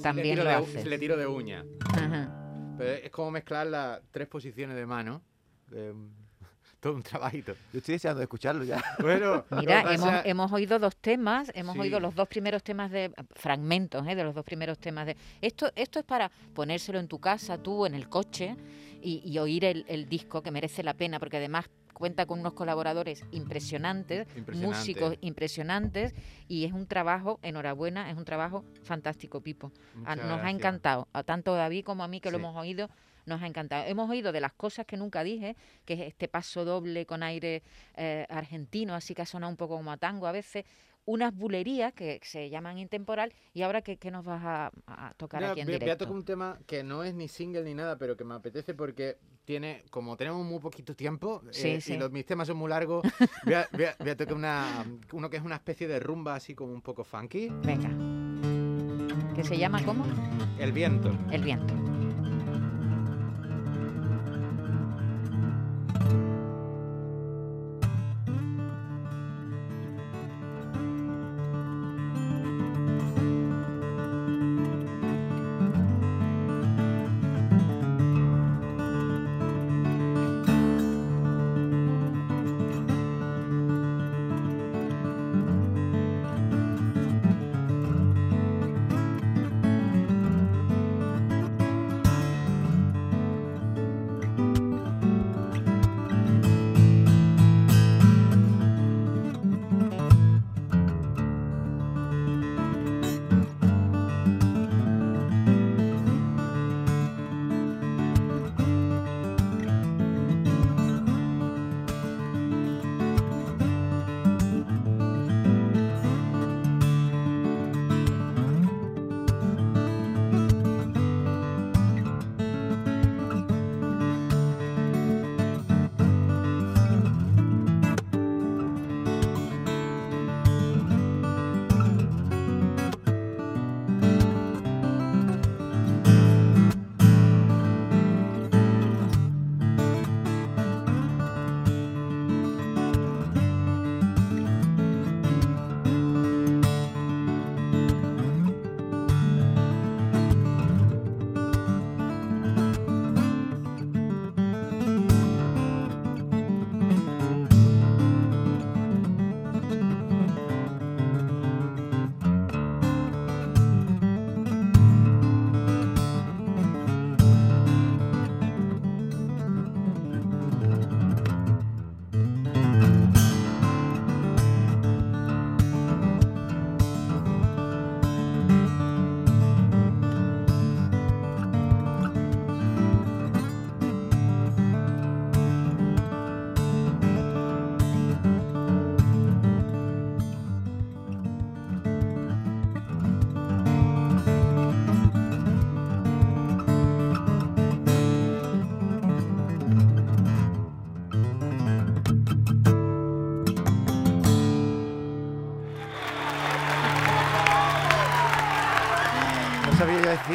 También 0.03 0.39
le 0.39 0.45
lo 0.45 0.67
de, 0.67 0.85
Le 0.85 0.99
tiro 0.99 1.17
de 1.17 1.27
uña. 1.27 1.65
Pero 2.79 2.91
es 2.91 3.11
como 3.11 3.31
mezclar 3.31 3.67
las 3.67 4.01
tres 4.11 4.29
posiciones 4.29 4.77
de 4.77 4.87
mano. 4.87 5.23
todo 6.83 6.95
un 6.95 7.03
trabajito. 7.03 7.55
Yo 7.73 7.79
estoy 7.79 7.95
deseando 7.95 8.19
de 8.19 8.25
escucharlo 8.25 8.65
ya. 8.65 8.83
Bueno, 9.01 9.45
mira, 9.51 9.85
hemos, 10.25 10.53
oído 10.53 10.81
dos 10.81 10.97
temas, 10.97 11.51
hemos 11.55 11.79
oído 11.79 12.01
los 12.01 12.13
dos 12.15 12.27
primeros 12.27 12.63
temas 12.65 12.91
de 12.91 13.13
fragmentos, 13.37 14.05
¿eh? 14.09 14.17
de 14.17 14.25
los 14.25 14.35
dos 14.35 14.45
primeros 14.45 14.79
temas 14.79 15.07
de. 15.07 15.17
Esto, 15.41 15.71
esto 15.77 16.01
es 16.01 16.05
para 16.05 16.31
ponérselo 16.53 16.99
en 16.99 17.07
tu 17.07 17.21
casa, 17.21 17.57
tú, 17.57 17.87
en 17.87 17.95
el 17.95 18.09
coche, 18.09 18.57
y, 19.01 19.39
oír 19.39 19.65
el, 19.65 19.85
el, 19.89 20.09
disco 20.09 20.43
que 20.43 20.51
merece 20.51 20.83
la 20.83 20.95
pena, 20.95 21.21
porque 21.21 21.37
además 21.37 21.67
cuenta 22.03 22.27
con 22.27 22.41
unos 22.41 22.55
colaboradores 22.55 23.25
impresionantes, 23.31 24.27
músicos 24.55 25.15
impresionantes 25.21 26.17
y 26.49 26.65
es 26.65 26.73
un 26.73 26.89
trabajo, 26.89 27.39
enhorabuena, 27.43 28.11
es 28.11 28.17
un 28.17 28.25
trabajo 28.25 28.65
fantástico, 28.83 29.41
Pipo. 29.41 29.71
Ah, 30.05 30.17
nos 30.17 30.41
ha 30.41 30.51
encantado, 30.51 31.07
a 31.13 31.23
tanto 31.23 31.55
David 31.55 31.85
como 31.85 32.03
a 32.03 32.09
mí 32.09 32.21
que 32.21 32.33
lo 32.33 32.39
hemos 32.39 32.57
oído 32.57 32.91
nos 33.27 33.43
ha 33.43 33.47
encantado. 33.47 33.85
Hemos 33.87 34.11
oído 34.11 34.33
de 34.33 34.41
las 34.41 34.53
cosas 34.53 34.87
que 34.87 34.97
nunca 34.97 35.25
dije, 35.25 35.57
que 35.85 35.95
es 35.95 36.01
este 36.01 36.29
paso 36.29 36.65
doble 36.65 37.07
con 37.07 37.23
aire 37.23 37.63
eh, 37.97 38.27
argentino, 38.29 38.95
así 38.95 39.15
que 39.15 39.23
ha 39.23 39.27
sonado 39.27 39.51
un 39.51 39.57
poco 39.57 39.77
como 39.77 39.93
a 39.93 39.97
tango 39.97 40.27
a 40.27 40.33
veces, 40.33 40.65
unas 41.05 41.35
bulerías 41.35 41.93
que 41.93 42.21
se 42.23 42.49
llaman 42.49 42.79
intemporal 42.79 43.33
y 43.53 43.63
ahora 43.63 43.83
qué, 43.83 43.99
nos 44.11 44.25
vas 44.25 44.43
a, 44.45 45.15
tocar 45.17 45.43
aquí 45.45 45.61
en 45.61 45.67
directo. 45.67 45.87
Voy 45.87 45.91
a 45.91 45.99
tocar 45.99 46.15
un 46.15 46.25
tema 46.25 46.59
que 46.67 46.83
no 46.83 47.03
es 47.03 47.15
ni 47.15 47.29
single 47.29 47.65
ni 47.65 47.75
nada, 47.75 47.99
pero 47.99 48.17
que 48.17 48.25
me 48.25 48.35
apetece 48.35 48.75
porque 48.75 49.19
tiene, 49.45 49.85
como 49.91 50.17
tenemos 50.17 50.45
muy 50.47 50.61
poquito 50.61 50.95
tiempo 50.95 51.43
eh, 51.55 51.81
y 51.85 51.97
los, 51.97 52.11
mis 52.13 52.25
temas 52.25 52.47
son 52.47 52.57
muy 52.57 52.69
largos, 52.69 53.03
voy 53.45 53.55
a, 53.55 54.17
tocar 54.17 54.35
una, 54.35 54.87
uno 55.13 55.29
que 55.29 55.39
es 55.39 55.43
una 55.43 55.57
especie 55.57 55.89
de 55.89 55.99
rumba 55.99 56.37
así 56.37 56.55
como 56.55 56.73
un 56.73 56.83
poco 56.83 57.05
funky. 57.05 57.49
Venga. 57.65 57.91
¿Que 59.35 59.43
se 59.43 59.57
llama 59.59 59.83
cómo? 59.85 60.05
El 60.59 60.73
viento. 60.73 61.11
El 61.31 61.43
viento. 61.43 61.92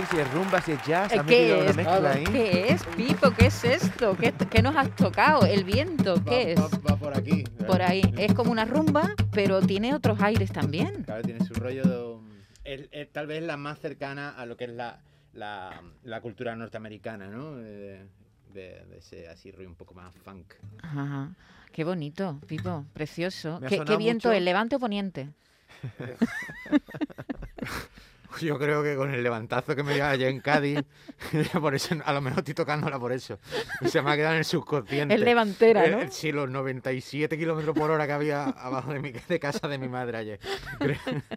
Decir 0.02 0.08
si 0.16 0.20
es 0.22 0.34
rumba, 0.34 0.62
si 0.62 0.72
es 0.72 0.84
jazz. 0.86 1.12
Eh, 1.12 1.20
has 1.20 1.26
¿Qué 1.26 1.40
metido 1.42 1.60
una 1.60 1.70
es? 1.70 1.76
mezcla 1.76 2.12
ahí. 2.12 2.24
¿Qué 2.26 2.70
es, 2.70 2.84
Pipo? 2.96 3.32
¿Qué 3.32 3.46
es 3.48 3.64
esto? 3.64 4.16
¿Qué, 4.18 4.34
qué 4.50 4.62
nos 4.62 4.76
has 4.76 4.96
tocado? 4.96 5.46
¿El 5.46 5.64
viento? 5.64 6.24
¿Qué 6.24 6.54
es? 6.54 6.60
Va, 6.60 6.96
por 6.98 7.18
aquí. 7.18 7.44
Por 7.66 7.82
ahí. 7.82 8.02
Es 8.18 8.34
como 8.34 8.52
una 8.52 8.66
rumba, 8.66 9.10
pero 9.32 9.62
tiene 9.62 9.94
otros 9.94 10.22
aires 10.22 10.52
también. 10.52 11.04
Claro, 11.04 11.22
tiene 11.24 11.44
su 11.46 11.54
rollo 11.56 11.84
de... 11.84 12.18
es- 12.64 12.88
es 12.92 13.12
tal 13.12 13.28
vez 13.28 13.42
la 13.44 13.58
más 13.58 13.80
cercana 13.80 14.30
a 14.30 14.46
lo 14.46 14.56
que 14.58 14.66
es 14.66 14.72
la, 14.72 15.00
la, 15.34 15.82
la 16.04 16.22
cultura 16.22 16.56
norteamericana, 16.56 17.28
¿no? 17.28 17.56
De, 17.56 18.06
de- 18.54 18.86
de 18.86 18.98
ese 18.98 19.28
así 19.30 19.52
rollo 19.52 19.70
un 19.70 19.76
poco 19.76 19.94
más 19.94 20.14
funk. 20.24 20.54
Ajá. 20.82 21.30
Qué 21.72 21.84
bonito, 21.84 22.40
Pipo. 22.48 22.86
Precioso. 22.94 23.60
¿Qué, 23.68 23.78
viento? 23.98 24.30
mucho- 24.30 24.32
¿El 24.32 24.46
levante 24.46 24.76
o 24.76 24.80
poniente? 24.80 25.30
Yo 28.42 28.58
creo 28.58 28.84
que 28.84 28.96
con 28.96 29.14
el 29.14 29.24
levantazo 29.24 29.76
que 29.76 29.84
me 29.84 29.94
dio 29.94 30.06
ayer 30.06 30.30
en 30.30 30.40
Cádiz, 30.42 30.80
por 31.62 31.76
eso 31.76 31.96
a 32.04 32.14
lo 32.14 32.22
mejor 32.22 32.40
estoy 32.40 32.54
tocándola 32.54 33.00
por 33.00 33.12
eso. 33.12 33.40
Se 33.86 34.02
me 34.02 34.12
ha 34.12 34.16
quedado 34.16 34.34
en 34.34 34.40
el 34.40 34.46
subconsciente. 34.46 35.16
Es 35.16 35.22
levantera, 35.22 35.88
¿no? 35.88 36.02
Eh, 36.02 36.08
sí, 36.12 36.32
los 36.32 36.50
97 36.50 37.38
kilómetros 37.38 37.76
por 37.78 37.92
hora 37.92 38.06
que 38.08 38.14
había 38.14 38.44
abajo 38.46 38.94
de 38.94 39.00
mi 39.00 39.12
de 39.12 39.40
casa 39.40 39.68
de 39.68 39.78
mi 39.78 39.88
madre 39.88 40.18
ayer. 40.18 40.40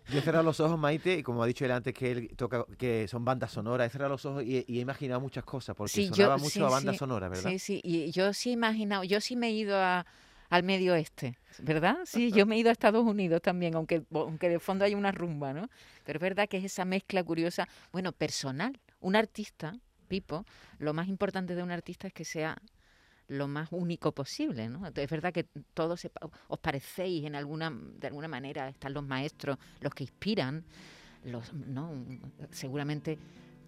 Yo 0.08 0.18
he 0.18 0.22
cerrado 0.22 0.44
los 0.44 0.60
ojos, 0.60 0.78
Maite, 0.78 1.14
y 1.14 1.22
como 1.22 1.42
ha 1.42 1.46
dicho 1.46 1.64
él 1.64 1.70
antes 1.72 1.94
que 1.94 2.10
él 2.12 2.30
toca, 2.36 2.64
que 2.78 3.06
son 3.08 3.24
bandas 3.24 3.52
sonoras, 3.52 3.88
he 3.88 3.90
cerrado 3.90 4.10
los 4.12 4.24
ojos 4.26 4.42
y, 4.44 4.64
y 4.66 4.78
he 4.78 4.80
imaginado 4.80 5.20
muchas 5.20 5.44
cosas, 5.44 5.74
porque 5.76 5.92
Sí, 5.92 6.04
yo- 6.08 6.14
sonaba 6.14 6.36
mucho 6.36 6.50
sí, 6.50 6.60
a 6.62 6.68
banda 6.68 6.92
sí, 6.92 6.98
sonora, 6.98 7.28
¿verdad? 7.28 7.50
Sí, 7.50 7.58
sí. 7.58 7.80
Y 7.82 8.10
yo 8.10 8.32
sí 8.32 8.50
he 8.50 8.52
imaginado, 8.52 9.04
yo 9.04 9.20
sí 9.20 9.36
me 9.36 9.48
he 9.48 9.52
ido 9.52 9.76
a- 9.78 10.04
al 10.50 10.64
medio 10.64 10.92
oeste, 10.92 11.38
¿verdad? 11.62 11.96
Sí, 12.04 12.32
yo 12.32 12.44
me 12.44 12.56
he 12.56 12.58
ido 12.58 12.68
a 12.68 12.72
Estados 12.72 13.04
Unidos 13.04 13.40
también, 13.40 13.76
aunque, 13.76 14.02
aunque 14.12 14.48
de 14.48 14.58
fondo 14.58 14.84
hay 14.84 14.94
una 14.94 15.12
rumba, 15.12 15.52
¿no? 15.54 15.70
Pero 16.04 16.18
es 16.18 16.20
verdad 16.20 16.48
que 16.48 16.58
es 16.58 16.64
esa 16.64 16.84
mezcla 16.84 17.22
curiosa, 17.22 17.68
bueno, 17.92 18.12
personal. 18.12 18.78
Un 19.00 19.16
artista, 19.16 19.72
Pipo, 20.08 20.44
lo 20.78 20.92
más 20.92 21.06
importante 21.06 21.54
de 21.54 21.62
un 21.62 21.70
artista 21.70 22.08
es 22.08 22.12
que 22.12 22.24
sea 22.24 22.60
lo 23.28 23.46
más 23.46 23.68
único 23.70 24.10
posible, 24.10 24.68
¿no? 24.68 24.84
Es 24.88 25.08
verdad 25.08 25.32
que 25.32 25.44
todos 25.72 26.08
os 26.48 26.58
parecéis 26.58 27.24
en 27.24 27.36
alguna, 27.36 27.70
de 27.70 28.08
alguna 28.08 28.26
manera, 28.26 28.68
están 28.68 28.92
los 28.92 29.04
maestros, 29.04 29.56
los 29.80 29.94
que 29.94 30.02
inspiran, 30.02 30.64
los, 31.24 31.52
¿no? 31.52 31.92
Seguramente 32.50 33.18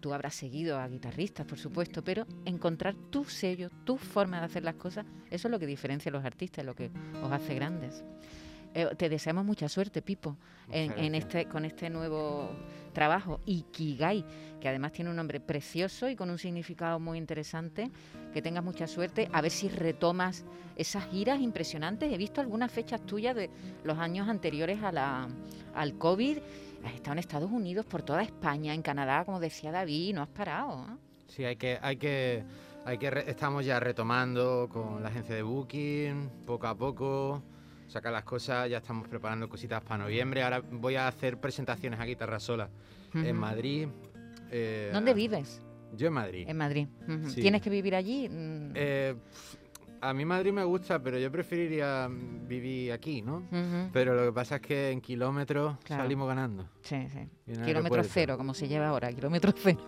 tú 0.02 0.12
habrás 0.12 0.34
seguido 0.34 0.78
a 0.78 0.88
guitarristas, 0.88 1.46
por 1.46 1.58
supuesto, 1.58 2.02
pero 2.02 2.26
encontrar 2.44 2.94
tu 3.10 3.24
sello, 3.24 3.70
tu 3.84 3.96
forma 3.96 4.40
de 4.40 4.46
hacer 4.46 4.64
las 4.64 4.74
cosas, 4.74 5.06
eso 5.30 5.48
es 5.48 5.52
lo 5.52 5.58
que 5.58 5.66
diferencia 5.66 6.10
a 6.10 6.12
los 6.12 6.24
artistas, 6.24 6.66
lo 6.66 6.74
que 6.74 6.90
os 7.22 7.32
hace 7.32 7.54
grandes. 7.54 8.04
Eh, 8.74 8.88
te 8.96 9.08
deseamos 9.08 9.44
mucha 9.44 9.68
suerte, 9.68 10.02
Pipo, 10.02 10.36
en, 10.70 11.14
este, 11.14 11.44
con 11.46 11.64
este 11.64 11.88
nuevo 11.88 12.50
trabajo, 12.92 13.40
Ikigai, 13.46 14.24
que 14.60 14.68
además 14.68 14.92
tiene 14.92 15.10
un 15.10 15.16
nombre 15.16 15.40
precioso 15.40 16.08
y 16.08 16.16
con 16.16 16.30
un 16.30 16.38
significado 16.38 16.98
muy 16.98 17.18
interesante. 17.18 17.90
Que 18.32 18.40
tengas 18.40 18.64
mucha 18.64 18.86
suerte, 18.86 19.28
a 19.30 19.42
ver 19.42 19.50
si 19.50 19.68
retomas 19.68 20.44
esas 20.74 21.06
giras 21.10 21.40
impresionantes. 21.40 22.10
He 22.10 22.16
visto 22.16 22.40
algunas 22.40 22.72
fechas 22.72 23.04
tuyas 23.04 23.36
de 23.36 23.50
los 23.84 23.98
años 23.98 24.28
anteriores 24.28 24.82
a 24.82 24.90
la, 24.90 25.28
al 25.74 25.98
COVID. 25.98 26.38
Has 26.84 26.94
estado 26.94 27.12
en 27.12 27.18
Estados 27.18 27.50
Unidos, 27.50 27.86
por 27.86 28.02
toda 28.02 28.22
España, 28.22 28.74
en 28.74 28.82
Canadá, 28.82 29.24
como 29.24 29.38
decía 29.40 29.70
David, 29.70 30.14
no 30.14 30.22
has 30.22 30.28
parado. 30.28 30.84
¿eh? 30.88 30.96
Sí, 31.28 31.44
hay 31.44 31.56
que, 31.56 31.78
hay 31.80 31.96
que, 31.96 32.44
hay 32.84 32.98
que 32.98 33.10
re- 33.10 33.30
estamos 33.30 33.64
ya 33.64 33.78
retomando 33.80 34.68
con 34.70 35.02
la 35.02 35.08
agencia 35.08 35.34
de 35.34 35.42
Booking, 35.42 36.30
poco 36.46 36.66
a 36.66 36.76
poco, 36.76 37.42
sacar 37.86 38.12
las 38.12 38.24
cosas, 38.24 38.68
ya 38.68 38.78
estamos 38.78 39.06
preparando 39.08 39.48
cositas 39.48 39.82
para 39.82 40.04
noviembre. 40.04 40.42
Ahora 40.42 40.60
voy 40.70 40.96
a 40.96 41.06
hacer 41.08 41.38
presentaciones 41.38 42.00
a 42.00 42.04
guitarra 42.04 42.40
sola 42.40 42.68
en. 43.14 43.36
Madrid. 43.36 43.88
eh, 44.50 44.90
¿Dónde 44.92 45.14
vives? 45.14 45.62
Yo 45.94 46.06
en 46.08 46.12
Madrid. 46.14 46.44
En 46.48 46.56
Madrid. 46.56 46.88
Sí. 47.28 47.42
¿Tienes 47.42 47.60
que 47.62 47.68
vivir 47.70 47.94
allí? 47.94 48.28
Mm. 48.28 48.72
Eh, 48.74 49.14
a 50.02 50.12
mí 50.12 50.24
Madrid 50.24 50.52
me 50.52 50.64
gusta, 50.64 51.02
pero 51.02 51.18
yo 51.18 51.30
preferiría 51.30 52.08
mm, 52.08 52.46
vivir 52.48 52.92
aquí, 52.92 53.22
¿no? 53.22 53.44
Pero 53.92 54.14
lo 54.14 54.24
que 54.26 54.32
pasa 54.32 54.56
es 54.56 54.60
que 54.62 54.90
en 54.90 55.00
kilómetros 55.00 55.78
Claro. 55.84 56.02
salimos 56.02 56.28
ganando. 56.28 56.68
Sí, 56.82 57.06
sí. 57.08 57.54
Kilómetro 57.64 58.02
cero, 58.04 58.36
como 58.36 58.52
se 58.54 58.68
lleva 58.68 58.88
ahora, 58.88 59.12
kilómetro 59.12 59.52
cero. 59.56 59.78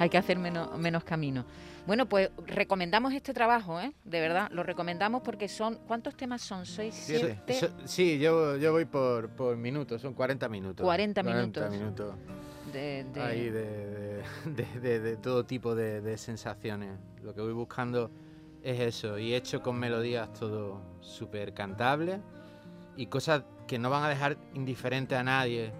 Hay 0.00 0.08
que 0.10 0.18
hacer 0.18 0.38
menos, 0.38 0.76
menos 0.76 1.04
camino. 1.04 1.44
Bueno, 1.86 2.08
pues 2.08 2.30
recomendamos 2.46 3.12
este 3.12 3.32
trabajo, 3.32 3.80
¿eh? 3.80 3.92
De 4.04 4.20
verdad, 4.20 4.48
lo 4.52 4.62
recomendamos 4.64 5.22
porque 5.22 5.48
son... 5.48 5.78
¿Cuántos 5.86 6.16
temas 6.16 6.42
son? 6.42 6.66
¿Seis, 6.66 6.94
Siete. 6.94 7.38
sí, 7.84 8.18
yo, 8.18 8.56
yo 8.56 8.72
voy 8.72 8.84
por, 8.86 9.28
por 9.30 9.56
minutos, 9.56 10.02
son 10.02 10.14
40 10.14 10.48
minutos. 10.48 10.84
40 10.84 11.22
minutos. 11.22 11.70
minutos. 11.70 12.14
de- 12.72 13.04
de- 13.12 13.20
Ahí 13.20 13.50
de, 13.50 15.16
todo 15.22 15.44
tipo 15.44 15.74
de 15.76 16.16
sensaciones. 16.18 16.98
Lo 17.22 17.32
que 17.34 17.40
voy 17.40 17.52
buscando 17.52 18.10
es 18.62 18.80
eso, 18.80 19.18
y 19.18 19.34
hecho 19.34 19.60
con 19.62 19.78
melodías 19.78 20.32
todo 20.32 20.80
súper 21.00 21.52
cantable 21.52 22.20
y 22.96 23.06
cosas 23.06 23.42
que 23.66 23.78
no 23.78 23.90
van 23.90 24.04
a 24.04 24.08
dejar 24.08 24.36
indiferente 24.54 25.16
a 25.16 25.22
nadie. 25.22 25.72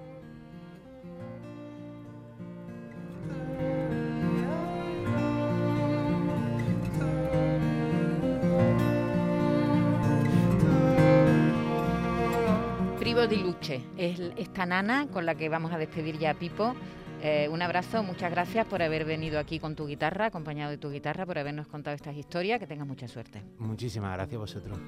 Privo 12.99 13.27
di 13.27 13.37
Luce 13.37 13.83
es 13.97 14.21
esta 14.37 14.64
nana 14.64 15.07
con 15.12 15.27
la 15.27 15.35
que 15.35 15.49
vamos 15.49 15.73
a 15.73 15.79
despedir 15.79 16.18
ya 16.18 16.31
a 16.31 16.35
Pipo. 16.35 16.75
Eh, 17.24 17.48
un 17.48 17.62
abrazo, 17.62 18.02
muchas 18.02 18.32
gracias 18.32 18.66
por 18.66 18.82
haber 18.82 19.04
venido 19.04 19.38
aquí 19.38 19.61
con 19.61 19.76
tu 19.76 19.87
guitarra, 19.87 20.26
acompañado 20.26 20.72
de 20.72 20.78
tu 20.78 20.90
guitarra, 20.90 21.24
por 21.24 21.38
habernos 21.38 21.68
contado 21.68 21.94
estas 21.94 22.16
historias. 22.16 22.58
Que 22.58 22.66
tengas 22.66 22.87
mucha 22.87 23.06
suerte. 23.06 23.40
Muchísimas 23.58 24.12
gracias 24.16 24.37
a 24.37 24.40
vosotros. 24.40 24.78